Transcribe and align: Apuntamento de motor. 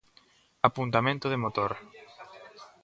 Apuntamento 0.69 1.25
de 1.29 1.41
motor. 1.45 1.71